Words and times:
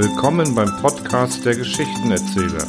Willkommen 0.00 0.54
beim 0.54 0.80
Podcast 0.80 1.44
der 1.44 1.56
Geschichtenerzähler. 1.56 2.68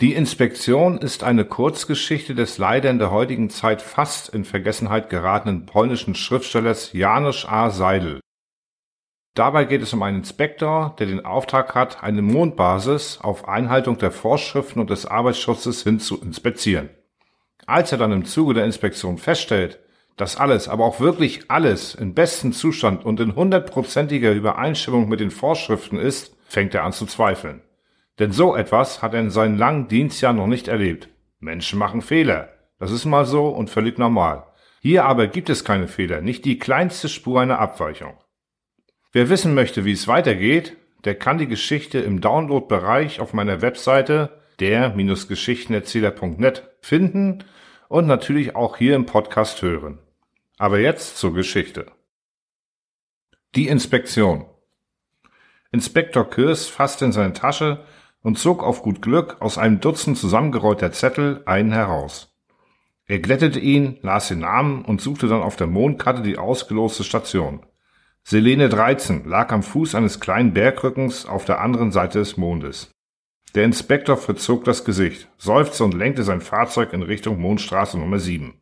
Die 0.00 0.14
Inspektion 0.14 0.98
ist 0.98 1.22
eine 1.22 1.44
Kurzgeschichte 1.44 2.34
des 2.34 2.58
leider 2.58 2.90
in 2.90 2.98
der 2.98 3.12
heutigen 3.12 3.48
Zeit 3.48 3.80
fast 3.80 4.30
in 4.30 4.44
Vergessenheit 4.44 5.08
geratenen 5.08 5.66
polnischen 5.66 6.16
Schriftstellers 6.16 6.92
Janusz 6.92 7.44
A. 7.44 7.70
Seidel. 7.70 8.18
Dabei 9.34 9.64
geht 9.64 9.82
es 9.82 9.92
um 9.92 10.02
einen 10.02 10.18
Inspektor, 10.18 10.96
der 10.98 11.06
den 11.06 11.24
Auftrag 11.24 11.74
hat, 11.74 12.02
eine 12.02 12.22
Mondbasis 12.22 13.20
auf 13.22 13.48
Einhaltung 13.48 13.98
der 13.98 14.10
Vorschriften 14.10 14.80
und 14.80 14.90
des 14.90 15.06
Arbeitsschutzes 15.06 15.82
hin 15.82 16.00
zu 16.00 16.20
inspizieren. 16.20 16.90
Als 17.66 17.92
er 17.92 17.98
dann 17.98 18.12
im 18.12 18.24
Zuge 18.24 18.54
der 18.54 18.64
Inspektion 18.64 19.18
feststellt, 19.18 19.78
dass 20.16 20.36
alles, 20.36 20.68
aber 20.68 20.84
auch 20.84 21.00
wirklich 21.00 21.50
alles 21.50 21.94
in 21.94 22.14
bestem 22.14 22.52
Zustand 22.52 23.04
und 23.04 23.20
in 23.20 23.36
hundertprozentiger 23.36 24.32
Übereinstimmung 24.32 25.08
mit 25.08 25.20
den 25.20 25.30
Vorschriften 25.30 25.98
ist, 25.98 26.36
fängt 26.48 26.74
er 26.74 26.84
an 26.84 26.92
zu 26.92 27.06
zweifeln. 27.06 27.62
Denn 28.18 28.32
so 28.32 28.56
etwas 28.56 29.00
hat 29.00 29.14
er 29.14 29.20
in 29.20 29.30
seinen 29.30 29.56
langen 29.56 29.86
Dienstjahren 29.86 30.36
noch 30.36 30.48
nicht 30.48 30.66
erlebt. 30.66 31.08
Menschen 31.38 31.78
machen 31.78 32.02
Fehler. 32.02 32.48
Das 32.80 32.90
ist 32.90 33.04
mal 33.04 33.24
so 33.24 33.48
und 33.48 33.70
völlig 33.70 33.98
normal. 33.98 34.44
Hier 34.80 35.04
aber 35.04 35.28
gibt 35.28 35.50
es 35.50 35.64
keine 35.64 35.88
Fehler, 35.88 36.20
nicht 36.20 36.44
die 36.44 36.58
kleinste 36.58 37.08
Spur 37.08 37.40
einer 37.40 37.58
Abweichung. 37.58 38.14
Wer 39.12 39.30
wissen 39.30 39.54
möchte, 39.54 39.86
wie 39.86 39.92
es 39.92 40.06
weitergeht, 40.06 40.76
der 41.04 41.14
kann 41.14 41.38
die 41.38 41.48
Geschichte 41.48 41.98
im 41.98 42.20
Download-Bereich 42.20 43.20
auf 43.20 43.32
meiner 43.32 43.62
Webseite 43.62 44.42
der-geschichtenerzähler.net 44.60 46.68
finden 46.82 47.44
und 47.88 48.06
natürlich 48.06 48.54
auch 48.54 48.76
hier 48.76 48.94
im 48.96 49.06
Podcast 49.06 49.62
hören. 49.62 49.98
Aber 50.58 50.78
jetzt 50.78 51.16
zur 51.16 51.32
Geschichte. 51.32 51.86
Die 53.54 53.68
Inspektion. 53.68 54.44
Inspektor 55.72 56.28
Kürs 56.28 56.66
fasste 56.66 57.06
in 57.06 57.12
seine 57.12 57.32
Tasche 57.32 57.86
und 58.22 58.38
zog 58.38 58.62
auf 58.62 58.82
gut 58.82 59.00
Glück 59.00 59.40
aus 59.40 59.56
einem 59.56 59.80
Dutzend 59.80 60.18
zusammengerollter 60.18 60.92
Zettel 60.92 61.40
einen 61.46 61.72
heraus. 61.72 62.36
Er 63.06 63.20
glättete 63.20 63.58
ihn, 63.58 63.96
las 64.02 64.28
den 64.28 64.40
Namen 64.40 64.84
und 64.84 65.00
suchte 65.00 65.28
dann 65.28 65.40
auf 65.40 65.56
der 65.56 65.66
Mondkarte 65.66 66.20
die 66.20 66.36
ausgeloste 66.36 67.04
Station. 67.04 67.64
Selene 68.30 68.68
13 68.68 69.24
lag 69.24 69.52
am 69.52 69.62
Fuß 69.62 69.94
eines 69.94 70.20
kleinen 70.20 70.52
Bergrückens 70.52 71.24
auf 71.24 71.46
der 71.46 71.62
anderen 71.62 71.92
Seite 71.92 72.18
des 72.18 72.36
Mondes. 72.36 72.90
Der 73.54 73.64
Inspektor 73.64 74.18
verzog 74.18 74.64
das 74.64 74.84
Gesicht, 74.84 75.30
seufzte 75.38 75.82
und 75.82 75.94
lenkte 75.94 76.24
sein 76.24 76.42
Fahrzeug 76.42 76.92
in 76.92 77.00
Richtung 77.00 77.40
Mondstraße 77.40 77.98
Nummer 77.98 78.18
7. 78.18 78.60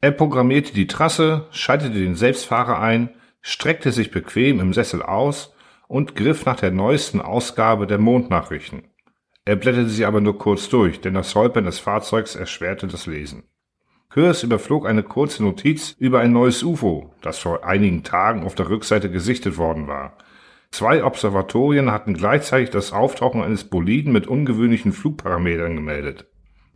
Er 0.00 0.10
programmierte 0.10 0.74
die 0.74 0.88
Trasse, 0.88 1.46
schaltete 1.52 2.00
den 2.00 2.16
Selbstfahrer 2.16 2.80
ein, 2.80 3.10
streckte 3.42 3.92
sich 3.92 4.10
bequem 4.10 4.58
im 4.58 4.72
Sessel 4.72 5.02
aus 5.02 5.54
und 5.86 6.16
griff 6.16 6.46
nach 6.46 6.56
der 6.56 6.72
neuesten 6.72 7.20
Ausgabe 7.20 7.86
der 7.86 7.98
Mondnachrichten. 7.98 8.88
Er 9.44 9.54
blätterte 9.54 9.90
sie 9.90 10.04
aber 10.04 10.20
nur 10.20 10.36
kurz 10.36 10.68
durch, 10.68 11.00
denn 11.00 11.14
das 11.14 11.32
Holpern 11.36 11.66
des 11.66 11.78
Fahrzeugs 11.78 12.34
erschwerte 12.34 12.88
das 12.88 13.06
Lesen. 13.06 13.44
Kürs 14.10 14.42
überflog 14.42 14.86
eine 14.86 15.02
kurze 15.02 15.42
Notiz 15.42 15.94
über 15.98 16.20
ein 16.20 16.32
neues 16.32 16.62
UFO, 16.62 17.12
das 17.22 17.38
vor 17.38 17.64
einigen 17.64 18.02
Tagen 18.02 18.44
auf 18.44 18.54
der 18.54 18.68
Rückseite 18.68 19.10
gesichtet 19.10 19.58
worden 19.58 19.88
war. 19.88 20.16
Zwei 20.70 21.04
Observatorien 21.04 21.90
hatten 21.90 22.14
gleichzeitig 22.14 22.70
das 22.70 22.92
Auftauchen 22.92 23.42
eines 23.42 23.64
Boliden 23.64 24.12
mit 24.12 24.26
ungewöhnlichen 24.26 24.92
Flugparametern 24.92 25.76
gemeldet. 25.76 26.26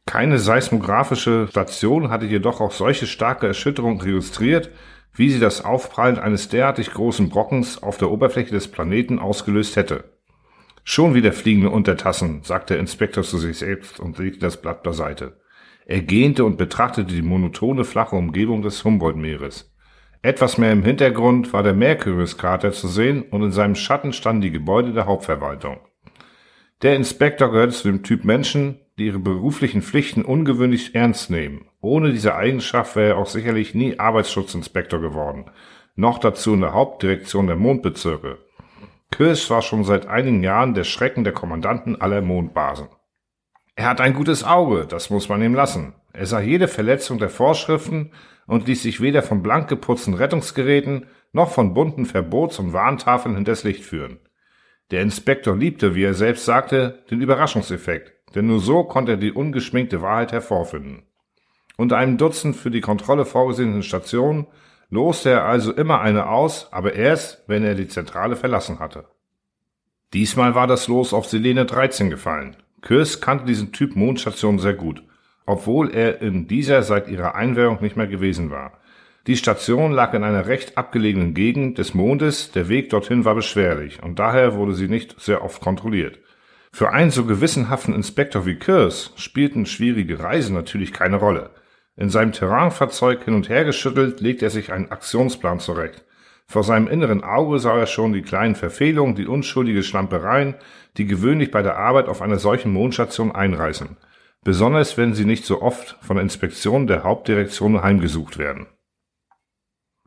Keine 0.06 0.38
seismografische 0.38 1.48
Station 1.48 2.10
hatte 2.10 2.26
jedoch 2.26 2.60
auch 2.60 2.72
solche 2.72 3.06
starke 3.06 3.46
Erschütterung 3.46 4.00
registriert, 4.00 4.70
wie 5.14 5.30
sie 5.30 5.40
das 5.40 5.64
Aufprallen 5.64 6.18
eines 6.18 6.48
derartig 6.48 6.92
großen 6.92 7.28
Brockens 7.28 7.82
auf 7.82 7.98
der 7.98 8.10
Oberfläche 8.10 8.52
des 8.52 8.68
Planeten 8.68 9.18
ausgelöst 9.18 9.76
hätte. 9.76 10.04
Schon 10.82 11.14
wieder 11.14 11.32
fliegende 11.32 11.70
Untertassen, 11.70 12.42
sagte 12.42 12.74
der 12.74 12.80
Inspektor 12.80 13.22
zu 13.22 13.38
sich 13.38 13.58
selbst 13.58 14.00
und 14.00 14.18
legte 14.18 14.40
das 14.40 14.60
Blatt 14.60 14.82
beiseite. 14.82 15.39
Er 15.90 16.02
gähnte 16.02 16.44
und 16.44 16.56
betrachtete 16.56 17.12
die 17.12 17.20
monotone 17.20 17.82
flache 17.82 18.14
Umgebung 18.14 18.62
des 18.62 18.84
Humboldt-Meeres. 18.84 19.74
Etwas 20.22 20.56
mehr 20.56 20.70
im 20.70 20.84
Hintergrund 20.84 21.52
war 21.52 21.64
der 21.64 21.74
Mercurius-Krater 21.74 22.70
zu 22.70 22.86
sehen 22.86 23.22
und 23.22 23.42
in 23.42 23.50
seinem 23.50 23.74
Schatten 23.74 24.12
standen 24.12 24.42
die 24.42 24.52
Gebäude 24.52 24.92
der 24.92 25.06
Hauptverwaltung. 25.06 25.80
Der 26.82 26.94
Inspektor 26.94 27.50
gehörte 27.50 27.72
zu 27.72 27.88
dem 27.88 28.04
Typ 28.04 28.24
Menschen, 28.24 28.78
die 28.98 29.06
ihre 29.06 29.18
beruflichen 29.18 29.82
Pflichten 29.82 30.24
ungewöhnlich 30.24 30.94
ernst 30.94 31.28
nehmen. 31.28 31.66
Ohne 31.80 32.12
diese 32.12 32.36
Eigenschaft 32.36 32.94
wäre 32.94 33.14
er 33.14 33.18
auch 33.18 33.26
sicherlich 33.26 33.74
nie 33.74 33.98
Arbeitsschutzinspektor 33.98 35.00
geworden. 35.00 35.46
Noch 35.96 36.18
dazu 36.18 36.54
in 36.54 36.60
der 36.60 36.72
Hauptdirektion 36.72 37.48
der 37.48 37.56
Mondbezirke. 37.56 38.38
Kirsch 39.10 39.50
war 39.50 39.62
schon 39.62 39.82
seit 39.82 40.06
einigen 40.06 40.44
Jahren 40.44 40.74
der 40.74 40.84
Schrecken 40.84 41.24
der 41.24 41.32
Kommandanten 41.32 42.00
aller 42.00 42.22
Mondbasen. 42.22 42.86
Er 43.80 43.88
hat 43.88 44.02
ein 44.02 44.12
gutes 44.12 44.44
Auge, 44.44 44.84
das 44.86 45.08
muss 45.08 45.30
man 45.30 45.40
ihm 45.40 45.54
lassen. 45.54 45.94
Er 46.12 46.26
sah 46.26 46.40
jede 46.40 46.68
Verletzung 46.68 47.16
der 47.16 47.30
Vorschriften 47.30 48.10
und 48.46 48.68
ließ 48.68 48.82
sich 48.82 49.00
weder 49.00 49.22
von 49.22 49.42
blank 49.42 49.68
geputzten 49.68 50.12
Rettungsgeräten 50.12 51.06
noch 51.32 51.50
von 51.50 51.72
bunten 51.72 52.04
Verbots- 52.04 52.58
und 52.58 52.74
Warntafeln 52.74 53.36
hinters 53.36 53.64
Licht 53.64 53.82
führen. 53.82 54.18
Der 54.90 55.00
Inspektor 55.00 55.56
liebte, 55.56 55.94
wie 55.94 56.02
er 56.02 56.12
selbst 56.12 56.44
sagte, 56.44 57.04
den 57.10 57.22
Überraschungseffekt 57.22 58.12
denn 58.34 58.48
nur 58.48 58.60
so 58.60 58.84
konnte 58.84 59.12
er 59.12 59.16
die 59.16 59.32
ungeschminkte 59.32 60.02
Wahrheit 60.02 60.32
hervorfinden. 60.32 61.04
Unter 61.78 61.96
einem 61.96 62.18
Dutzend 62.18 62.56
für 62.56 62.70
die 62.70 62.82
Kontrolle 62.82 63.24
vorgesehenen 63.24 63.82
Stationen 63.82 64.46
loste 64.90 65.30
er 65.30 65.46
also 65.46 65.72
immer 65.72 66.02
eine 66.02 66.28
aus, 66.28 66.70
aber 66.70 66.92
erst, 66.92 67.44
wenn 67.46 67.64
er 67.64 67.76
die 67.76 67.88
Zentrale 67.88 68.36
verlassen 68.36 68.78
hatte. 68.78 69.06
Diesmal 70.12 70.54
war 70.54 70.66
das 70.66 70.86
Los 70.86 71.14
auf 71.14 71.24
Selene 71.24 71.64
13 71.64 72.10
gefallen. 72.10 72.58
Kürs 72.82 73.20
kannte 73.20 73.44
diesen 73.44 73.72
Typ 73.72 73.96
Mondstation 73.96 74.58
sehr 74.58 74.74
gut, 74.74 75.02
obwohl 75.46 75.90
er 75.90 76.22
in 76.22 76.46
dieser 76.46 76.82
seit 76.82 77.08
ihrer 77.08 77.34
Einweihung 77.34 77.80
nicht 77.80 77.96
mehr 77.96 78.06
gewesen 78.06 78.50
war. 78.50 78.80
Die 79.26 79.36
Station 79.36 79.92
lag 79.92 80.14
in 80.14 80.24
einer 80.24 80.46
recht 80.46 80.78
abgelegenen 80.78 81.34
Gegend 81.34 81.76
des 81.76 81.92
Mondes, 81.92 82.52
der 82.52 82.68
Weg 82.68 82.88
dorthin 82.88 83.24
war 83.24 83.34
beschwerlich 83.34 84.02
und 84.02 84.18
daher 84.18 84.54
wurde 84.54 84.74
sie 84.74 84.88
nicht 84.88 85.20
sehr 85.20 85.44
oft 85.44 85.60
kontrolliert. 85.60 86.18
Für 86.72 86.90
einen 86.90 87.10
so 87.10 87.24
gewissenhaften 87.24 87.94
Inspektor 87.94 88.46
wie 88.46 88.58
Kurs 88.58 89.12
spielten 89.16 89.66
schwierige 89.66 90.20
Reisen 90.20 90.54
natürlich 90.54 90.92
keine 90.92 91.16
Rolle. 91.16 91.50
In 91.96 92.08
seinem 92.08 92.32
Terrainfahrzeug 92.32 93.24
hin 93.24 93.34
und 93.34 93.48
her 93.48 93.64
geschüttelt, 93.64 94.20
legte 94.20 94.46
er 94.46 94.50
sich 94.50 94.72
einen 94.72 94.90
Aktionsplan 94.90 95.60
zurecht. 95.60 96.04
Vor 96.50 96.64
seinem 96.64 96.88
inneren 96.88 97.22
Auge 97.22 97.60
sah 97.60 97.78
er 97.78 97.86
schon 97.86 98.12
die 98.12 98.22
kleinen 98.22 98.56
Verfehlungen, 98.56 99.14
die 99.14 99.28
unschuldige 99.28 99.84
Schlampereien, 99.84 100.56
die 100.96 101.06
gewöhnlich 101.06 101.52
bei 101.52 101.62
der 101.62 101.76
Arbeit 101.76 102.08
auf 102.08 102.22
einer 102.22 102.40
solchen 102.40 102.72
Mondstation 102.72 103.30
einreißen. 103.30 103.96
Besonders 104.42 104.98
wenn 104.98 105.14
sie 105.14 105.24
nicht 105.24 105.44
so 105.44 105.62
oft 105.62 105.96
von 106.00 106.16
der 106.16 106.24
Inspektion 106.24 106.88
der 106.88 107.04
Hauptdirektion 107.04 107.80
heimgesucht 107.80 108.36
werden. 108.36 108.66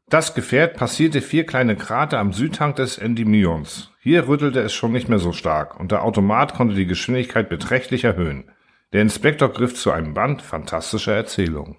Das 0.09 0.35
Gefährt 0.35 0.75
passierte 0.75 1.21
vier 1.21 1.45
kleine 1.45 1.77
Krater 1.77 2.19
am 2.19 2.33
Südhang 2.33 2.75
des 2.75 2.97
Endymions. 2.97 3.93
Hier 4.01 4.27
rüttelte 4.27 4.59
es 4.59 4.73
schon 4.73 4.91
nicht 4.91 5.07
mehr 5.07 5.19
so 5.19 5.31
stark 5.31 5.79
und 5.79 5.93
der 5.93 6.03
Automat 6.03 6.55
konnte 6.55 6.75
die 6.75 6.87
Geschwindigkeit 6.87 7.47
beträchtlich 7.47 8.03
erhöhen. 8.03 8.51
Der 8.91 9.01
Inspektor 9.01 9.47
griff 9.47 9.75
zu 9.75 9.91
einem 9.91 10.13
Band 10.13 10.41
fantastischer 10.41 11.15
Erzählungen. 11.15 11.77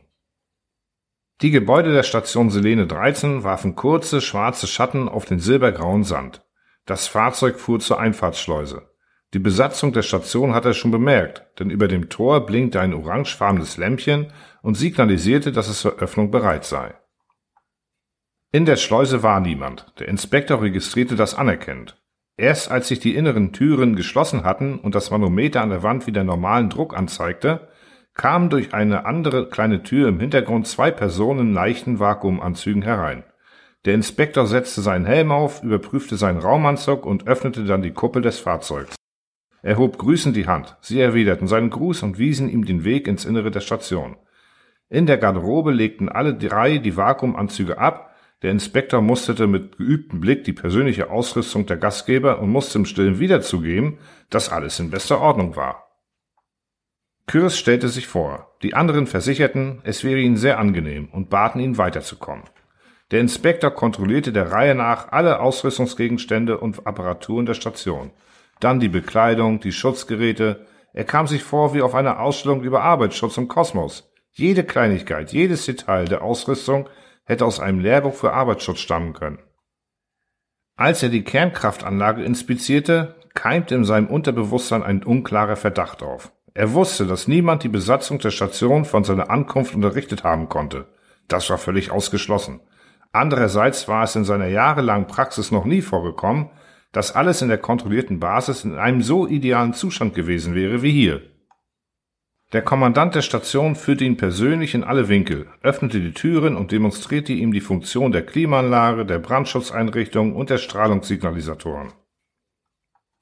Die 1.42 1.50
Gebäude 1.50 1.92
der 1.92 2.04
Station 2.04 2.50
Selene 2.50 2.86
13 2.86 3.42
warfen 3.42 3.74
kurze, 3.74 4.20
schwarze 4.20 4.68
Schatten 4.68 5.08
auf 5.08 5.24
den 5.24 5.40
silbergrauen 5.40 6.04
Sand. 6.04 6.44
Das 6.86 7.08
Fahrzeug 7.08 7.58
fuhr 7.58 7.80
zur 7.80 7.98
Einfahrtsschleuse. 7.98 8.88
Die 9.32 9.40
Besatzung 9.40 9.92
der 9.92 10.02
Station 10.02 10.54
hatte 10.54 10.68
er 10.68 10.74
schon 10.74 10.92
bemerkt, 10.92 11.58
denn 11.58 11.70
über 11.70 11.88
dem 11.88 12.08
Tor 12.08 12.46
blinkte 12.46 12.80
ein 12.80 12.94
orangefarbenes 12.94 13.78
Lämpchen 13.78 14.32
und 14.62 14.76
signalisierte, 14.76 15.50
dass 15.50 15.68
es 15.68 15.80
zur 15.80 15.98
Öffnung 15.98 16.30
bereit 16.30 16.64
sei. 16.64 16.94
In 18.52 18.64
der 18.64 18.76
Schleuse 18.76 19.24
war 19.24 19.40
niemand. 19.40 19.92
Der 19.98 20.06
Inspektor 20.06 20.62
registrierte 20.62 21.16
das 21.16 21.34
anerkennend. 21.34 22.00
Erst 22.36 22.70
als 22.70 22.86
sich 22.86 23.00
die 23.00 23.16
inneren 23.16 23.52
Türen 23.52 23.96
geschlossen 23.96 24.44
hatten 24.44 24.78
und 24.78 24.94
das 24.94 25.10
Manometer 25.10 25.62
an 25.62 25.70
der 25.70 25.82
Wand 25.82 26.06
wieder 26.06 26.22
normalen 26.22 26.70
Druck 26.70 26.96
anzeigte, 26.96 27.68
kamen 28.14 28.48
durch 28.48 28.72
eine 28.72 29.06
andere 29.06 29.48
kleine 29.48 29.82
Tür 29.82 30.08
im 30.08 30.20
Hintergrund 30.20 30.66
zwei 30.66 30.90
Personen 30.90 31.48
in 31.48 31.54
leichten 31.54 31.98
Vakuumanzügen 31.98 32.82
herein. 32.82 33.24
Der 33.84 33.94
Inspektor 33.94 34.46
setzte 34.46 34.80
seinen 34.80 35.04
Helm 35.04 35.30
auf, 35.30 35.62
überprüfte 35.62 36.16
seinen 36.16 36.38
Raumanzug 36.38 37.04
und 37.04 37.26
öffnete 37.26 37.64
dann 37.64 37.82
die 37.82 37.92
Kuppel 37.92 38.22
des 38.22 38.38
Fahrzeugs. 38.38 38.94
Er 39.62 39.76
hob 39.78 39.98
grüßend 39.98 40.36
die 40.36 40.46
Hand. 40.46 40.76
Sie 40.80 41.00
erwiderten 41.00 41.48
seinen 41.48 41.70
Gruß 41.70 42.02
und 42.02 42.18
wiesen 42.18 42.48
ihm 42.48 42.64
den 42.64 42.84
Weg 42.84 43.08
ins 43.08 43.24
Innere 43.24 43.50
der 43.50 43.60
Station. 43.60 44.16
In 44.88 45.06
der 45.06 45.18
Garderobe 45.18 45.72
legten 45.72 46.08
alle 46.08 46.34
drei 46.34 46.78
die 46.78 46.96
Vakuumanzüge 46.96 47.78
ab, 47.78 48.14
Der 48.42 48.50
Inspektor 48.50 49.00
musterte 49.00 49.46
mit 49.46 49.78
geübtem 49.78 50.20
Blick 50.20 50.44
die 50.44 50.52
persönliche 50.52 51.10
Ausrüstung 51.10 51.64
der 51.64 51.78
Gastgeber 51.78 52.40
und 52.40 52.50
musste 52.50 52.78
im 52.78 52.84
Stillen 52.84 53.18
wiederzugeben, 53.18 53.96
dass 54.28 54.50
alles 54.50 54.78
in 54.80 54.90
bester 54.90 55.18
Ordnung 55.18 55.56
war. 55.56 55.83
Kürs 57.26 57.58
stellte 57.58 57.88
sich 57.88 58.06
vor. 58.06 58.54
Die 58.62 58.74
anderen 58.74 59.06
versicherten, 59.06 59.80
es 59.84 60.04
wäre 60.04 60.20
ihnen 60.20 60.36
sehr 60.36 60.58
angenehm 60.58 61.08
und 61.10 61.30
baten 61.30 61.60
ihn 61.60 61.78
weiterzukommen. 61.78 62.44
Der 63.10 63.20
Inspektor 63.20 63.70
kontrollierte 63.70 64.32
der 64.32 64.50
Reihe 64.50 64.74
nach 64.74 65.12
alle 65.12 65.40
Ausrüstungsgegenstände 65.40 66.58
und 66.58 66.86
Apparaturen 66.86 67.46
der 67.46 67.54
Station. 67.54 68.10
Dann 68.60 68.80
die 68.80 68.88
Bekleidung, 68.88 69.60
die 69.60 69.72
Schutzgeräte. 69.72 70.66
Er 70.92 71.04
kam 71.04 71.26
sich 71.26 71.42
vor 71.42 71.74
wie 71.74 71.82
auf 71.82 71.94
einer 71.94 72.20
Ausstellung 72.20 72.62
über 72.62 72.82
Arbeitsschutz 72.82 73.36
im 73.36 73.48
Kosmos. 73.48 74.10
Jede 74.32 74.64
Kleinigkeit, 74.64 75.32
jedes 75.32 75.66
Detail 75.66 76.06
der 76.06 76.22
Ausrüstung 76.22 76.88
hätte 77.24 77.46
aus 77.46 77.60
einem 77.60 77.80
Lehrbuch 77.80 78.14
für 78.14 78.32
Arbeitsschutz 78.32 78.80
stammen 78.80 79.12
können. 79.12 79.38
Als 80.76 81.02
er 81.02 81.08
die 81.08 81.24
Kernkraftanlage 81.24 82.24
inspizierte, 82.24 83.14
keimte 83.34 83.74
in 83.74 83.84
seinem 83.84 84.08
Unterbewusstsein 84.08 84.82
ein 84.82 85.04
unklarer 85.04 85.56
Verdacht 85.56 86.02
auf. 86.02 86.32
Er 86.54 86.72
wusste, 86.72 87.06
dass 87.06 87.26
niemand 87.26 87.64
die 87.64 87.68
Besatzung 87.68 88.20
der 88.20 88.30
Station 88.30 88.84
von 88.84 89.02
seiner 89.02 89.28
Ankunft 89.28 89.74
unterrichtet 89.74 90.22
haben 90.22 90.48
konnte. 90.48 90.86
Das 91.26 91.50
war 91.50 91.58
völlig 91.58 91.90
ausgeschlossen. 91.90 92.60
Andererseits 93.10 93.88
war 93.88 94.04
es 94.04 94.14
in 94.14 94.24
seiner 94.24 94.46
jahrelangen 94.46 95.08
Praxis 95.08 95.50
noch 95.50 95.64
nie 95.64 95.82
vorgekommen, 95.82 96.50
dass 96.92 97.14
alles 97.14 97.42
in 97.42 97.48
der 97.48 97.58
kontrollierten 97.58 98.20
Basis 98.20 98.64
in 98.64 98.76
einem 98.76 99.02
so 99.02 99.26
idealen 99.26 99.74
Zustand 99.74 100.14
gewesen 100.14 100.54
wäre 100.54 100.82
wie 100.82 100.92
hier. 100.92 101.22
Der 102.52 102.62
Kommandant 102.62 103.16
der 103.16 103.22
Station 103.22 103.74
führte 103.74 104.04
ihn 104.04 104.16
persönlich 104.16 104.76
in 104.76 104.84
alle 104.84 105.08
Winkel, 105.08 105.48
öffnete 105.60 105.98
die 105.98 106.12
Türen 106.12 106.56
und 106.56 106.70
demonstrierte 106.70 107.32
ihm 107.32 107.52
die 107.52 107.60
Funktion 107.60 108.12
der 108.12 108.24
Klimaanlage, 108.24 109.04
der 109.04 109.18
Brandschutzeinrichtung 109.18 110.36
und 110.36 110.50
der 110.50 110.58
Strahlungssignalisatoren. 110.58 111.92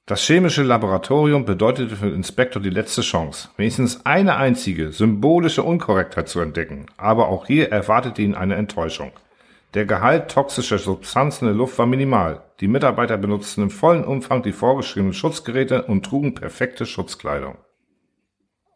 Das 0.05 0.21
chemische 0.21 0.63
Laboratorium 0.63 1.45
bedeutete 1.45 1.95
für 1.95 2.07
den 2.07 2.15
Inspektor 2.15 2.61
die 2.61 2.69
letzte 2.69 2.99
Chance, 3.01 3.47
wenigstens 3.55 4.05
eine 4.05 4.35
einzige 4.35 4.91
symbolische 4.91 5.63
Unkorrektheit 5.63 6.27
zu 6.27 6.41
entdecken, 6.41 6.87
aber 6.97 7.29
auch 7.29 7.45
hier 7.47 7.71
erwartete 7.71 8.21
ihn 8.21 8.35
eine 8.35 8.55
Enttäuschung. 8.55 9.13
Der 9.75 9.85
Gehalt 9.85 10.29
toxischer 10.29 10.77
Substanzen 10.77 11.45
in 11.45 11.51
der 11.51 11.57
Luft 11.57 11.79
war 11.79 11.85
minimal. 11.85 12.43
Die 12.59 12.67
Mitarbeiter 12.67 13.17
benutzten 13.17 13.63
im 13.63 13.69
vollen 13.69 14.03
Umfang 14.03 14.43
die 14.43 14.51
vorgeschriebenen 14.51 15.13
Schutzgeräte 15.13 15.83
und 15.83 16.05
trugen 16.05 16.35
perfekte 16.35 16.85
Schutzkleidung. 16.85 17.55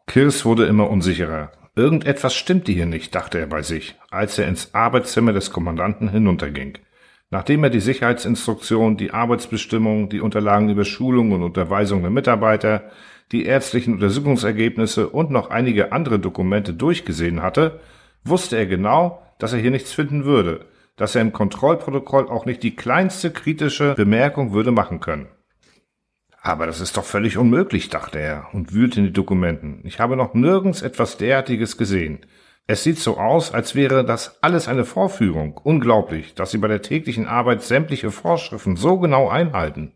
Kirs 0.06 0.46
wurde 0.46 0.64
immer 0.64 0.88
unsicherer. 0.88 1.52
Irgendetwas 1.76 2.34
stimmte 2.34 2.72
hier 2.72 2.86
nicht, 2.86 3.14
dachte 3.14 3.38
er 3.38 3.46
bei 3.46 3.60
sich, 3.60 3.96
als 4.10 4.38
er 4.38 4.48
ins 4.48 4.74
Arbeitszimmer 4.74 5.34
des 5.34 5.52
Kommandanten 5.52 6.08
hinunterging. 6.08 6.78
Nachdem 7.30 7.62
er 7.62 7.70
die 7.70 7.80
Sicherheitsinstruktion, 7.80 8.96
die 8.96 9.10
Arbeitsbestimmungen, 9.10 10.08
die 10.08 10.20
Unterlagen 10.20 10.70
über 10.70 10.84
Schulung 10.84 11.32
und 11.32 11.42
Unterweisung 11.42 12.00
der 12.00 12.10
Mitarbeiter, 12.10 12.90
die 13.32 13.44
ärztlichen 13.44 13.94
Untersuchungsergebnisse 13.94 15.08
und 15.10 15.30
noch 15.30 15.50
einige 15.50 15.92
andere 15.92 16.18
Dokumente 16.18 16.72
durchgesehen 16.72 17.42
hatte, 17.42 17.80
wusste 18.24 18.56
er 18.56 18.66
genau, 18.66 19.22
dass 19.38 19.52
er 19.52 19.58
hier 19.58 19.70
nichts 19.70 19.92
finden 19.92 20.24
würde, 20.24 20.64
dass 20.96 21.14
er 21.14 21.20
im 21.20 21.32
Kontrollprotokoll 21.32 22.28
auch 22.28 22.46
nicht 22.46 22.62
die 22.62 22.74
kleinste 22.74 23.30
kritische 23.30 23.94
Bemerkung 23.94 24.52
würde 24.52 24.72
machen 24.72 25.00
können. 25.00 25.28
Aber 26.40 26.66
das 26.66 26.80
ist 26.80 26.96
doch 26.96 27.04
völlig 27.04 27.36
unmöglich, 27.36 27.90
dachte 27.90 28.18
er 28.18 28.46
und 28.52 28.72
wühlte 28.72 29.00
in 29.00 29.06
die 29.06 29.12
Dokumenten. 29.12 29.80
Ich 29.84 30.00
habe 30.00 30.16
noch 30.16 30.32
nirgends 30.32 30.80
etwas 30.80 31.18
derartiges 31.18 31.76
gesehen. 31.76 32.20
Es 32.70 32.84
sieht 32.84 32.98
so 32.98 33.16
aus, 33.16 33.54
als 33.54 33.74
wäre 33.74 34.04
das 34.04 34.42
alles 34.42 34.68
eine 34.68 34.84
Vorführung. 34.84 35.56
Unglaublich, 35.56 36.34
dass 36.34 36.50
Sie 36.50 36.58
bei 36.58 36.68
der 36.68 36.82
täglichen 36.82 37.26
Arbeit 37.26 37.62
sämtliche 37.62 38.10
Vorschriften 38.10 38.76
so 38.76 38.98
genau 38.98 39.30
einhalten. 39.30 39.94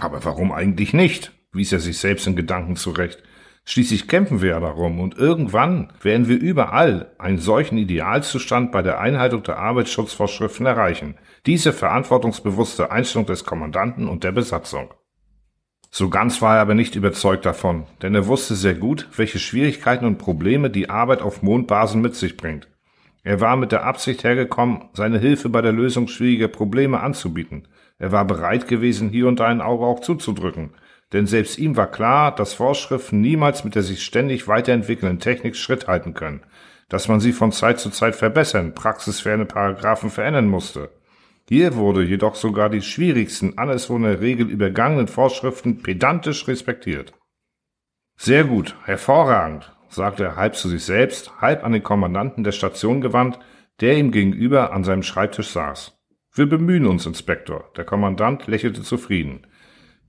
Aber 0.00 0.24
warum 0.24 0.50
eigentlich 0.50 0.92
nicht? 0.92 1.32
wies 1.52 1.70
er 1.70 1.78
sich 1.78 1.98
selbst 1.98 2.26
in 2.26 2.34
Gedanken 2.34 2.74
zurecht. 2.74 3.22
Schließlich 3.64 4.08
kämpfen 4.08 4.42
wir 4.42 4.50
ja 4.50 4.60
darum 4.60 4.98
und 4.98 5.16
irgendwann 5.16 5.92
werden 6.02 6.26
wir 6.26 6.40
überall 6.40 7.14
einen 7.18 7.38
solchen 7.38 7.78
Idealzustand 7.78 8.72
bei 8.72 8.82
der 8.82 8.98
Einhaltung 8.98 9.44
der 9.44 9.58
Arbeitsschutzvorschriften 9.58 10.66
erreichen. 10.66 11.14
Diese 11.46 11.72
verantwortungsbewusste 11.72 12.90
Einstellung 12.90 13.26
des 13.26 13.44
Kommandanten 13.44 14.08
und 14.08 14.24
der 14.24 14.32
Besatzung. 14.32 14.92
So 15.94 16.08
ganz 16.08 16.40
war 16.40 16.56
er 16.56 16.62
aber 16.62 16.74
nicht 16.74 16.96
überzeugt 16.96 17.44
davon, 17.44 17.84
denn 18.00 18.14
er 18.14 18.26
wusste 18.26 18.54
sehr 18.54 18.72
gut, 18.72 19.10
welche 19.14 19.38
Schwierigkeiten 19.38 20.06
und 20.06 20.16
Probleme 20.16 20.70
die 20.70 20.88
Arbeit 20.88 21.20
auf 21.20 21.42
Mondbasen 21.42 22.00
mit 22.00 22.16
sich 22.16 22.38
bringt. 22.38 22.66
Er 23.24 23.42
war 23.42 23.58
mit 23.58 23.72
der 23.72 23.84
Absicht 23.84 24.24
hergekommen, 24.24 24.88
seine 24.94 25.18
Hilfe 25.18 25.50
bei 25.50 25.60
der 25.60 25.72
Lösung 25.72 26.08
schwieriger 26.08 26.48
Probleme 26.48 27.00
anzubieten. 27.00 27.68
Er 27.98 28.10
war 28.10 28.24
bereit 28.24 28.68
gewesen, 28.68 29.10
hier 29.10 29.28
und 29.28 29.38
da 29.38 29.48
ein 29.48 29.60
Auge 29.60 29.84
auch 29.84 30.00
zuzudrücken, 30.00 30.70
denn 31.12 31.26
selbst 31.26 31.58
ihm 31.58 31.76
war 31.76 31.90
klar, 31.90 32.34
dass 32.34 32.54
Vorschriften 32.54 33.20
niemals 33.20 33.62
mit 33.62 33.74
der 33.74 33.82
sich 33.82 34.02
ständig 34.02 34.48
weiterentwickelnden 34.48 35.20
Technik 35.20 35.56
Schritt 35.56 35.88
halten 35.88 36.14
können, 36.14 36.40
dass 36.88 37.06
man 37.08 37.20
sie 37.20 37.32
von 37.32 37.52
Zeit 37.52 37.80
zu 37.80 37.90
Zeit 37.90 38.16
verbessern, 38.16 38.72
praxisferne 38.72 39.44
Paragraphen 39.44 40.08
verändern 40.08 40.48
musste. 40.48 40.88
Hier 41.48 41.76
wurde 41.76 42.02
jedoch 42.02 42.34
sogar 42.34 42.70
die 42.70 42.82
schwierigsten, 42.82 43.56
der 43.56 44.20
Regel 44.20 44.48
übergangenen 44.48 45.08
Vorschriften 45.08 45.82
pedantisch 45.82 46.46
respektiert. 46.48 47.12
Sehr 48.16 48.44
gut, 48.44 48.76
hervorragend, 48.84 49.72
sagte 49.88 50.24
er 50.24 50.36
halb 50.36 50.54
zu 50.54 50.68
sich 50.68 50.84
selbst, 50.84 51.40
halb 51.40 51.64
an 51.64 51.72
den 51.72 51.82
Kommandanten 51.82 52.44
der 52.44 52.52
Station 52.52 53.00
gewandt, 53.00 53.38
der 53.80 53.96
ihm 53.96 54.12
gegenüber 54.12 54.72
an 54.72 54.84
seinem 54.84 55.02
Schreibtisch 55.02 55.48
saß. 55.48 55.98
Wir 56.34 56.46
bemühen 56.46 56.86
uns, 56.86 57.04
Inspektor. 57.04 57.70
Der 57.76 57.84
Kommandant 57.84 58.46
lächelte 58.46 58.82
zufrieden. 58.82 59.46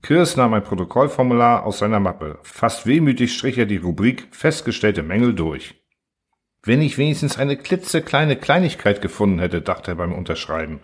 Kirs 0.02 0.36
nahm 0.36 0.54
ein 0.54 0.62
Protokollformular 0.62 1.64
aus 1.64 1.78
seiner 1.78 2.00
Mappe. 2.00 2.38
Fast 2.42 2.86
wehmütig 2.86 3.34
strich 3.34 3.58
er 3.58 3.66
die 3.66 3.78
Rubrik 3.78 4.28
festgestellte 4.30 5.02
Mängel 5.02 5.34
durch. 5.34 5.74
Wenn 6.62 6.80
ich 6.80 6.96
wenigstens 6.96 7.38
eine 7.38 7.56
klitzekleine 7.56 8.36
Kleinigkeit 8.36 9.02
gefunden 9.02 9.38
hätte, 9.38 9.60
dachte 9.60 9.92
er 9.92 9.96
beim 9.96 10.14
Unterschreiben. 10.14 10.80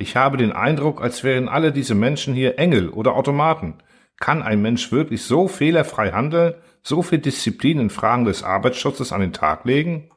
Ich 0.00 0.16
habe 0.16 0.38
den 0.38 0.52
Eindruck, 0.52 1.02
als 1.02 1.24
wären 1.24 1.46
alle 1.46 1.72
diese 1.72 1.94
Menschen 1.94 2.32
hier 2.32 2.58
Engel 2.58 2.88
oder 2.88 3.14
Automaten. 3.16 3.74
Kann 4.18 4.40
ein 4.40 4.62
Mensch 4.62 4.90
wirklich 4.92 5.24
so 5.24 5.46
fehlerfrei 5.46 6.12
handeln, 6.12 6.54
so 6.82 7.02
viel 7.02 7.18
Disziplin 7.18 7.78
in 7.78 7.90
Fragen 7.90 8.24
des 8.24 8.42
Arbeitsschutzes 8.42 9.12
an 9.12 9.20
den 9.20 9.34
Tag 9.34 9.66
legen? 9.66 10.10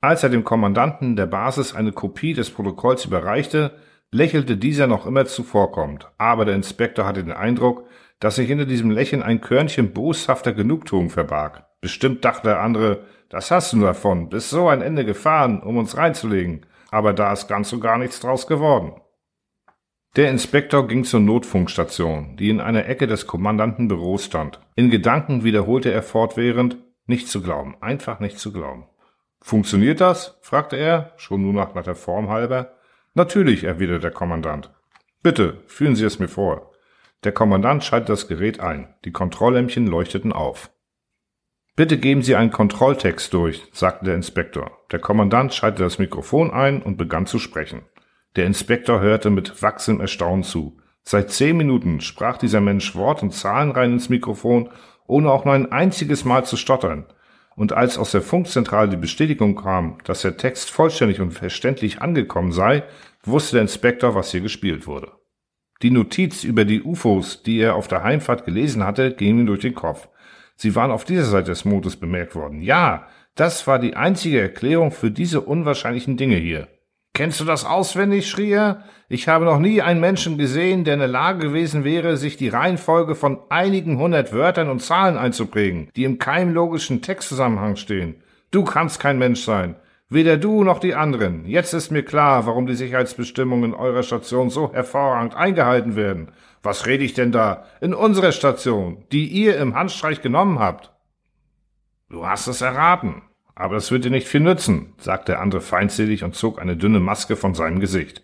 Als 0.00 0.24
er 0.24 0.30
dem 0.30 0.42
Kommandanten 0.42 1.14
der 1.14 1.26
Basis 1.26 1.76
eine 1.76 1.92
Kopie 1.92 2.34
des 2.34 2.50
Protokolls 2.50 3.04
überreichte, 3.04 3.70
lächelte 4.10 4.56
dieser 4.56 4.88
noch 4.88 5.06
immer 5.06 5.26
zuvorkommend, 5.26 6.10
aber 6.18 6.44
der 6.44 6.56
Inspektor 6.56 7.06
hatte 7.06 7.22
den 7.22 7.32
Eindruck, 7.32 7.86
dass 8.18 8.34
sich 8.34 8.48
hinter 8.48 8.66
diesem 8.66 8.90
Lächeln 8.90 9.22
ein 9.22 9.40
Körnchen 9.40 9.92
boshafter 9.92 10.52
Genugtuung 10.52 11.10
verbarg. 11.10 11.64
Bestimmt 11.80 12.24
dachte 12.24 12.48
der 12.48 12.62
andere, 12.62 13.04
das 13.28 13.52
hast 13.52 13.72
du 13.74 13.80
davon, 13.80 14.28
bis 14.28 14.50
so 14.50 14.66
ein 14.66 14.82
Ende 14.82 15.04
gefahren, 15.04 15.62
um 15.62 15.76
uns 15.76 15.96
reinzulegen 15.96 16.66
aber 16.90 17.12
da 17.12 17.32
ist 17.32 17.48
ganz 17.48 17.72
und 17.72 17.80
gar 17.80 17.98
nichts 17.98 18.20
draus 18.20 18.46
geworden. 18.46 19.00
Der 20.16 20.30
Inspektor 20.30 20.88
ging 20.88 21.04
zur 21.04 21.20
Notfunkstation, 21.20 22.36
die 22.36 22.50
in 22.50 22.60
einer 22.60 22.86
Ecke 22.86 23.06
des 23.06 23.26
Kommandanten 23.26 23.88
Büros 23.88 24.24
stand. 24.24 24.58
In 24.74 24.90
Gedanken 24.90 25.44
wiederholte 25.44 25.92
er 25.92 26.02
fortwährend, 26.02 26.78
nicht 27.06 27.28
zu 27.28 27.42
glauben, 27.42 27.76
einfach 27.80 28.20
nicht 28.20 28.38
zu 28.38 28.52
glauben. 28.52 28.86
Funktioniert 29.40 30.00
das? 30.00 30.38
fragte 30.40 30.76
er, 30.76 31.12
schon 31.16 31.42
nur 31.42 31.52
nach 31.52 31.72
der 31.82 31.94
Form 31.94 32.28
halber. 32.28 32.74
Natürlich, 33.14 33.64
erwiderte 33.64 34.00
der 34.00 34.10
Kommandant. 34.10 34.70
Bitte, 35.22 35.62
führen 35.66 35.94
Sie 35.94 36.04
es 36.04 36.18
mir 36.18 36.28
vor. 36.28 36.72
Der 37.24 37.32
Kommandant 37.32 37.84
schaltete 37.84 38.12
das 38.12 38.28
Gerät 38.28 38.60
ein. 38.60 38.94
Die 39.04 39.12
Kontrolllämpchen 39.12 39.86
leuchteten 39.86 40.32
auf. 40.32 40.70
Bitte 41.78 41.96
geben 41.96 42.22
Sie 42.22 42.34
einen 42.34 42.50
Kontrolltext 42.50 43.32
durch, 43.32 43.62
sagte 43.70 44.06
der 44.06 44.16
Inspektor. 44.16 44.72
Der 44.90 44.98
Kommandant 44.98 45.54
schaltete 45.54 45.84
das 45.84 46.00
Mikrofon 46.00 46.50
ein 46.50 46.82
und 46.82 46.96
begann 46.96 47.24
zu 47.24 47.38
sprechen. 47.38 47.82
Der 48.34 48.46
Inspektor 48.46 48.98
hörte 48.98 49.30
mit 49.30 49.62
wachsendem 49.62 50.00
Erstaunen 50.00 50.42
zu. 50.42 50.78
Seit 51.04 51.30
zehn 51.30 51.56
Minuten 51.56 52.00
sprach 52.00 52.36
dieser 52.36 52.60
Mensch 52.60 52.96
Wort 52.96 53.22
und 53.22 53.32
Zahlen 53.32 53.70
rein 53.70 53.92
ins 53.92 54.08
Mikrofon, 54.08 54.70
ohne 55.06 55.30
auch 55.30 55.44
nur 55.44 55.54
ein 55.54 55.70
einziges 55.70 56.24
Mal 56.24 56.44
zu 56.44 56.56
stottern. 56.56 57.06
Und 57.54 57.72
als 57.72 57.96
aus 57.96 58.10
der 58.10 58.22
Funkzentrale 58.22 58.88
die 58.88 58.96
Bestätigung 58.96 59.54
kam, 59.54 59.98
dass 60.02 60.22
der 60.22 60.36
Text 60.36 60.70
vollständig 60.70 61.20
und 61.20 61.30
verständlich 61.30 62.02
angekommen 62.02 62.50
sei, 62.50 62.82
wusste 63.22 63.52
der 63.52 63.62
Inspektor, 63.62 64.16
was 64.16 64.32
hier 64.32 64.40
gespielt 64.40 64.88
wurde. 64.88 65.12
Die 65.82 65.92
Notiz 65.92 66.42
über 66.42 66.64
die 66.64 66.82
UFOs, 66.82 67.44
die 67.44 67.60
er 67.60 67.76
auf 67.76 67.86
der 67.86 68.02
Heimfahrt 68.02 68.46
gelesen 68.46 68.82
hatte, 68.82 69.14
ging 69.14 69.38
ihm 69.38 69.46
durch 69.46 69.60
den 69.60 69.76
Kopf. 69.76 70.08
Sie 70.60 70.74
waren 70.74 70.90
auf 70.90 71.04
dieser 71.04 71.24
Seite 71.24 71.52
des 71.52 71.64
Mondes 71.64 71.96
bemerkt 71.96 72.34
worden. 72.34 72.60
Ja, 72.60 73.06
das 73.36 73.68
war 73.68 73.78
die 73.78 73.94
einzige 73.94 74.40
Erklärung 74.40 74.90
für 74.90 75.12
diese 75.12 75.40
unwahrscheinlichen 75.40 76.16
Dinge 76.16 76.34
hier. 76.34 76.66
Kennst 77.14 77.38
du 77.38 77.44
das 77.44 77.64
auswendig? 77.64 78.28
schrie 78.28 78.50
er. 78.50 78.82
Ich 79.08 79.28
habe 79.28 79.44
noch 79.44 79.60
nie 79.60 79.82
einen 79.82 80.00
Menschen 80.00 80.36
gesehen, 80.36 80.82
der 80.82 80.94
in 80.94 81.00
der 81.00 81.08
Lage 81.08 81.46
gewesen 81.46 81.84
wäre, 81.84 82.16
sich 82.16 82.36
die 82.36 82.48
Reihenfolge 82.48 83.14
von 83.14 83.38
einigen 83.50 83.98
hundert 83.98 84.32
Wörtern 84.32 84.68
und 84.68 84.82
Zahlen 84.82 85.16
einzuprägen, 85.16 85.90
die 85.94 86.02
im 86.02 86.18
keinem 86.18 86.52
logischen 86.52 87.02
Textzusammenhang 87.02 87.76
stehen. 87.76 88.16
Du 88.50 88.64
kannst 88.64 88.98
kein 88.98 89.18
Mensch 89.18 89.42
sein. 89.42 89.76
Weder 90.10 90.38
du 90.38 90.64
noch 90.64 90.78
die 90.78 90.94
anderen. 90.94 91.44
Jetzt 91.44 91.74
ist 91.74 91.90
mir 91.90 92.02
klar, 92.02 92.46
warum 92.46 92.66
die 92.66 92.74
Sicherheitsbestimmungen 92.74 93.74
eurer 93.74 94.02
Station 94.02 94.48
so 94.48 94.72
hervorragend 94.72 95.34
eingehalten 95.34 95.96
werden. 95.96 96.32
Was 96.62 96.86
rede 96.86 97.04
ich 97.04 97.12
denn 97.12 97.30
da? 97.30 97.64
In 97.82 97.92
unserer 97.92 98.32
Station, 98.32 99.04
die 99.12 99.26
ihr 99.26 99.58
im 99.58 99.74
Handstreich 99.74 100.22
genommen 100.22 100.60
habt. 100.60 100.94
Du 102.08 102.26
hast 102.26 102.46
es 102.46 102.62
erraten. 102.62 103.22
Aber 103.54 103.74
das 103.74 103.90
wird 103.90 104.04
dir 104.04 104.10
nicht 104.10 104.28
viel 104.28 104.40
nützen, 104.40 104.94
sagte 104.98 105.32
der 105.32 105.40
andere 105.40 105.60
feindselig 105.60 106.22
und 106.22 106.36
zog 106.36 106.60
eine 106.60 106.76
dünne 106.76 107.00
Maske 107.00 107.34
von 107.34 107.54
seinem 107.54 107.80
Gesicht. 107.80 108.22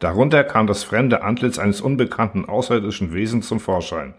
Darunter 0.00 0.42
kam 0.42 0.66
das 0.66 0.82
fremde 0.82 1.22
Antlitz 1.22 1.60
eines 1.60 1.80
unbekannten 1.80 2.44
außerirdischen 2.46 3.14
Wesens 3.14 3.46
zum 3.46 3.60
Vorschein. 3.60 4.14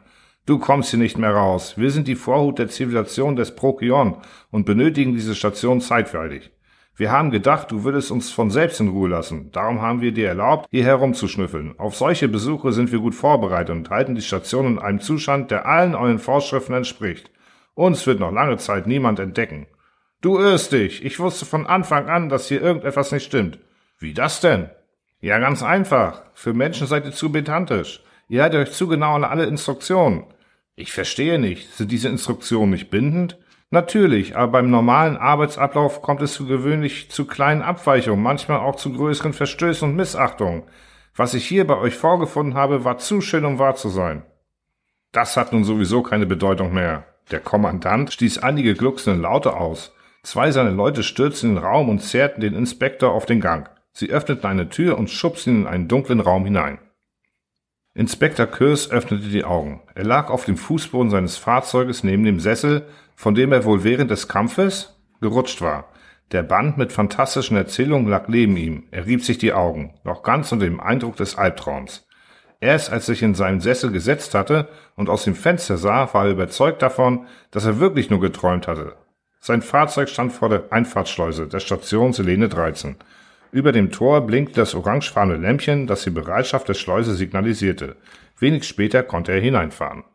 Du 0.46 0.60
kommst 0.60 0.91
hier 0.91 1.00
nicht 1.00 1.17
mehr 1.17 1.34
raus. 1.34 1.77
Wir 1.77 1.91
sind 1.91 2.08
die 2.08 2.15
Vorhut 2.15 2.60
der 2.60 2.70
Zivilisation 2.70 3.36
des 3.36 3.53
Prokion 3.53 4.17
und 4.51 4.65
benötigen 4.65 5.13
diese 5.13 5.36
Station 5.36 5.82
zeitweilig. 5.82 6.52
Wir 6.95 7.12
haben 7.12 7.31
gedacht, 7.31 7.71
du 7.71 7.83
würdest 7.83 8.12
uns 8.12 8.29
von 8.29 8.51
selbst 8.51 8.79
in 8.79 8.89
Ruhe 8.89 9.09
lassen. 9.09 9.51
Darum 9.51 9.81
haben 9.81 10.01
wir 10.01 10.12
dir 10.12 10.27
erlaubt, 10.27 10.67
hier 10.69 10.83
herumzuschnüffeln. 10.83 11.73
Auf 11.79 11.95
solche 11.95 12.27
Besuche 12.27 12.71
sind 12.71 12.91
wir 12.91 13.00
gut 13.00 13.15
vorbereitet 13.15 13.75
und 13.75 13.89
halten 13.89 14.13
die 14.13 14.21
Station 14.21 14.67
in 14.67 14.79
einem 14.79 15.00
Zustand, 15.00 15.50
der 15.50 15.65
allen 15.65 15.95
euren 15.95 16.19
Vorschriften 16.19 16.73
entspricht. 16.73 17.31
Uns 17.73 18.05
wird 18.05 18.19
noch 18.19 18.31
lange 18.31 18.57
Zeit 18.57 18.85
niemand 18.85 19.19
entdecken. 19.19 19.65
Du 20.21 20.38
irrst 20.38 20.71
dich. 20.71 21.03
Ich 21.03 21.19
wusste 21.19 21.45
von 21.45 21.65
Anfang 21.65 22.09
an, 22.09 22.29
dass 22.29 22.47
hier 22.47 22.62
irgendetwas 22.62 23.12
nicht 23.12 23.25
stimmt. 23.25 23.57
Wie 23.97 24.13
das 24.13 24.39
denn? 24.39 24.69
Ja, 25.19 25.39
ganz 25.39 25.63
einfach. 25.63 26.21
Für 26.35 26.53
Menschen 26.53 26.85
seid 26.85 27.05
ihr 27.05 27.12
zu 27.12 27.31
pedantisch. 27.31 28.03
Ihr 28.29 28.43
haltet 28.43 28.67
euch 28.67 28.73
zu 28.73 28.88
genau 28.88 29.15
an 29.15 29.23
alle 29.23 29.45
Instruktionen. 29.45 30.25
Ich 30.75 30.91
verstehe 30.91 31.39
nicht. 31.39 31.73
Sind 31.73 31.91
diese 31.91 32.09
Instruktionen 32.09 32.69
nicht 32.69 32.91
bindend? 32.91 33.38
Natürlich, 33.74 34.38
aber 34.38 34.51
beim 34.51 34.70
normalen 34.70 35.18
Arbeitsablauf 35.18 36.03
kommt 36.03 36.22
es 36.22 36.36
zu 36.36 36.46
gewöhnlich 36.46 37.10
zu 37.10 37.25
kleinen 37.25 37.63
Abweichungen, 37.63 38.22
manchmal 38.22 38.60
auch 38.60 38.75
zu 38.75 38.94
größeren 38.94 39.34
Verstößen 39.34 39.89
und 39.89 39.96
Missachtungen. 39.96 40.62
Was 41.15 41.34
ich 41.34 41.48
hier 41.48 41.65
bei 41.65 41.75
euch 41.80 41.96
vorgefunden 41.96 42.53
habe, 42.53 42.86
war 42.86 43.00
zu 43.00 43.20
schön, 43.20 43.46
um 43.46 43.58
wahr 43.58 43.74
zu 43.74 43.89
sein. 43.89 44.22
Das 45.12 45.38
hat 45.38 45.53
nun 45.53 45.63
sowieso 45.63 46.03
keine 46.03 46.27
Bedeutung 46.27 46.72
mehr. 46.72 47.08
Der 47.32 47.39
Kommandant 47.39 48.13
stieß 48.13 48.38
einige 48.38 48.75
glucksende 48.75 49.20
Laute 49.20 49.56
aus. 49.56 49.92
Zwei 50.22 50.51
seiner 50.51 50.70
Leute 50.70 51.01
stürzten 51.01 51.50
in 51.50 51.56
den 51.56 51.63
Raum 51.63 51.89
und 51.89 51.98
zerrten 51.98 52.42
den 52.42 52.53
Inspektor 52.53 53.12
auf 53.12 53.25
den 53.25 53.42
Gang. 53.42 53.72
Sie 53.92 54.12
öffneten 54.12 54.46
eine 54.46 54.70
Tür 54.70 55.00
und 55.00 55.10
schubsten 55.10 55.56
ihn 55.56 55.62
in 55.62 55.68
einen 55.68 55.88
dunklen 55.88 56.20
Raum 56.20 56.46
hinein. 56.46 56.77
Inspektor 57.96 58.46
Kürs 58.46 58.89
öffnete 58.92 59.30
die 59.30 59.44
Augen. 59.44 59.82
Er 59.94 60.03
lag 60.03 60.30
auf 60.30 60.46
dem 60.46 60.58
Fußboden 60.58 61.10
seines 61.10 61.38
Fahrzeuges 61.38 62.03
neben 62.03 62.24
dem 62.24 62.39
Sessel, 62.39 62.88
von 63.15 63.36
dem 63.36 63.51
er 63.51 63.65
wohl 63.65 63.84
während 63.84 64.12
des 64.12 64.27
Kampfes 64.27 65.00
gerutscht 65.22 65.62
war. 65.62 65.89
Der 66.32 66.43
Band 66.43 66.77
mit 66.77 66.91
fantastischen 66.91 67.58
Erzählungen 67.58 68.08
lag 68.08 68.27
neben 68.27 68.58
ihm. 68.58 68.84
Er 68.91 69.05
rieb 69.05 69.24
sich 69.24 69.38
die 69.38 69.53
Augen, 69.53 69.93
noch 70.03 70.24
ganz 70.24 70.51
unter 70.51 70.65
dem 70.65 70.79
Eindruck 70.79 71.15
des 71.15 71.38
Albtraums. 71.38 72.08
Erst 72.60 72.91
als 72.91 73.10
er 73.10 73.13
sich 73.13 73.24
in 73.24 73.36
seinen 73.36 73.60
Sessel 73.60 73.91
gesetzt 73.91 74.34
hatte 74.34 74.70
und 74.96 75.10
aus 75.10 75.25
dem 75.25 75.36
Fenster 75.36 75.77
sah, 75.77 76.13
war 76.13 76.25
er 76.25 76.32
überzeugt 76.32 76.82
davon, 76.82 77.27
dass 77.51 77.65
er 77.65 77.79
wirklich 77.79 78.10
nur 78.10 78.22
geträumt 78.22 78.67
hatte. 78.67 78.96
Sein 79.39 79.62
Fahrzeug 79.62 80.08
stand 80.08 80.32
vor 80.32 80.48
der 80.48 80.72
Einfahrtsschleuse 80.72 81.48
der 81.48 81.60
Station 81.60 82.13
Selene 82.13 82.48
13. 82.48 82.96
Über 83.51 83.74
dem 83.74 83.91
Tor 83.91 84.22
blinkte 84.22 84.55
das 84.55 84.74
orangefarbene 84.74 85.38
Lämpchen, 85.38 85.86
das 85.86 86.03
die 86.03 86.10
Bereitschaft 86.10 86.70
der 86.70 86.74
Schleuse 86.74 87.13
signalisierte. 87.13 87.98
Wenig 88.39 88.63
später 88.63 89.03
konnte 89.03 89.34
er 89.34 89.41
hineinfahren. 89.41 90.05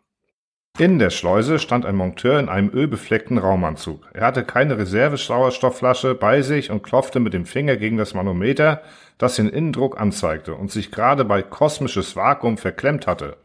In 0.79 1.01
der 1.01 1.11
Schleuse 1.11 1.59
stand 1.59 1.85
ein 1.85 1.97
Monteur 1.97 2.39
in 2.39 2.49
einem 2.49 2.71
ölbefleckten 2.73 3.37
Raumanzug. 3.37 4.07
Er 4.15 4.25
hatte 4.25 4.45
keine 4.45 4.79
Reservesauerstoffflasche 4.79 6.15
bei 6.15 6.41
sich 6.43 6.71
und 6.71 6.85
klopfte 6.85 7.19
mit 7.19 7.35
dem 7.35 7.47
Finger 7.47 7.77
gegen 7.77 7.97
das 7.97 8.15
Manometer, 8.15 8.83
das 9.19 9.35
den 9.35 9.49
Innendruck 9.49 10.01
anzeigte 10.01 10.55
und 10.55 10.71
sich 10.71 10.93
gerade 10.93 11.25
bei 11.25 11.43
kosmisches 11.43 12.15
Vakuum 12.15 12.59
verklemmt 12.59 13.09
hatte. 13.09 13.39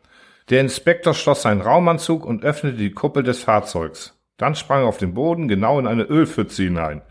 Der 0.51 0.61
Inspektor 0.61 1.15
schloss 1.15 1.41
seinen 1.41 1.61
Raumanzug 1.61 2.23
und 2.23 2.43
öffnete 2.43 2.77
die 2.77 2.91
Kuppel 2.91 3.23
des 3.23 3.41
Fahrzeugs. 3.41 4.15
Dann 4.37 4.53
sprang 4.53 4.83
er 4.83 4.87
auf 4.87 4.99
den 4.99 5.15
Boden 5.15 5.47
genau 5.47 5.79
in 5.79 5.87
eine 5.87 6.03
Ölpfütze 6.03 6.61
hinein. 6.61 7.01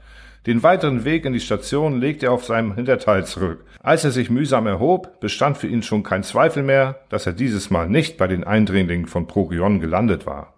Den 0.44 0.64
weiteren 0.64 1.04
Weg 1.04 1.24
in 1.24 1.32
die 1.32 1.40
Station 1.40 2.00
legte 2.00 2.26
er 2.26 2.32
auf 2.32 2.44
seinem 2.44 2.74
Hinterteil 2.74 3.24
zurück. 3.24 3.64
Als 3.80 4.04
er 4.04 4.10
sich 4.10 4.28
mühsam 4.28 4.66
erhob, 4.66 5.20
bestand 5.20 5.56
für 5.56 5.68
ihn 5.68 5.84
schon 5.84 6.02
kein 6.02 6.24
Zweifel 6.24 6.64
mehr, 6.64 6.98
dass 7.10 7.26
er 7.26 7.32
dieses 7.32 7.70
Mal 7.70 7.88
nicht 7.88 8.16
bei 8.18 8.26
den 8.26 8.42
Eindringlingen 8.42 9.06
von 9.06 9.28
Progion 9.28 9.78
gelandet 9.78 10.26
war. 10.26 10.51